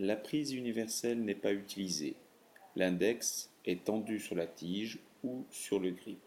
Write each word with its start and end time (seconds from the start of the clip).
La 0.00 0.14
prise 0.14 0.52
universelle 0.52 1.24
n'est 1.24 1.34
pas 1.34 1.52
utilisée, 1.52 2.14
l'index 2.76 3.50
est 3.64 3.84
tendu 3.84 4.20
sur 4.20 4.36
la 4.36 4.46
tige 4.46 5.00
ou 5.24 5.44
sur 5.50 5.80
le 5.80 5.90
grip. 5.90 6.20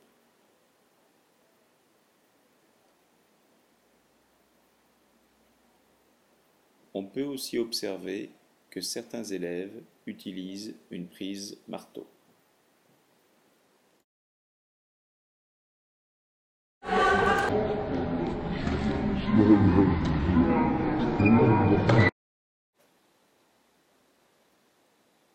On 6.94 7.06
peut 7.06 7.24
aussi 7.24 7.58
observer 7.58 8.30
que 8.70 8.82
certains 8.82 9.24
élèves 9.24 9.82
utilisent 10.06 10.76
une 10.90 11.08
prise 11.08 11.58
marteau. 11.70 12.06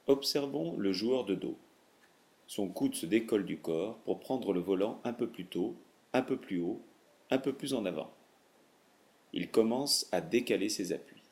Observons 0.08 0.76
le 0.76 0.92
joueur 0.92 1.24
de 1.24 1.34
dos. 1.34 1.56
Son 2.46 2.68
coude 2.68 2.94
se 2.94 3.06
décolle 3.06 3.44
du 3.44 3.58
corps 3.58 3.98
pour 4.04 4.20
prendre 4.20 4.52
le 4.52 4.60
volant 4.60 5.00
un 5.02 5.12
peu 5.12 5.26
plus 5.26 5.46
tôt, 5.46 5.74
un 6.12 6.22
peu 6.22 6.36
plus 6.36 6.60
haut, 6.60 6.80
un 7.30 7.38
peu 7.38 7.52
plus 7.52 7.74
en 7.74 7.84
avant. 7.84 8.12
Il 9.32 9.50
commence 9.50 10.08
à 10.12 10.20
décaler 10.20 10.68
ses 10.68 10.92
appuis. 10.92 11.22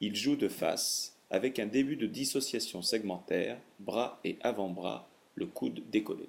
Il 0.00 0.14
joue 0.14 0.36
de 0.36 0.48
face, 0.48 1.18
avec 1.30 1.58
un 1.58 1.66
début 1.66 1.96
de 1.96 2.06
dissociation 2.06 2.80
segmentaire, 2.80 3.58
bras 3.80 4.20
et 4.22 4.38
avant-bras, 4.42 5.08
le 5.34 5.46
coude 5.46 5.82
décollé. 5.90 6.28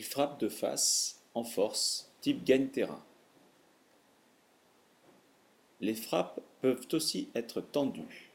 Il 0.00 0.06
frappe 0.06 0.40
de 0.40 0.48
face, 0.48 1.20
en 1.34 1.44
force, 1.44 2.10
type 2.22 2.42
gagne-terrain. 2.42 3.04
Les 5.82 5.94
frappes 5.94 6.40
peuvent 6.62 6.88
aussi 6.92 7.28
être 7.34 7.60
tendues. 7.60 8.30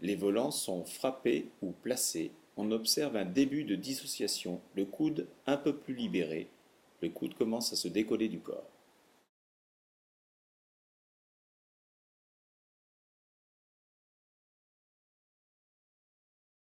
Les 0.00 0.14
volants 0.14 0.52
sont 0.52 0.84
frappés 0.84 1.48
ou 1.62 1.72
placés. 1.72 2.30
On 2.56 2.70
observe 2.70 3.16
un 3.16 3.24
début 3.24 3.64
de 3.64 3.74
dissociation, 3.74 4.60
le 4.76 4.84
coude 4.84 5.26
un 5.46 5.56
peu 5.56 5.76
plus 5.76 5.96
libéré. 5.96 6.48
Le 7.02 7.08
coude 7.08 7.34
commence 7.34 7.72
à 7.72 7.76
se 7.76 7.88
décoller 7.88 8.28
du 8.28 8.38
corps. 8.38 8.70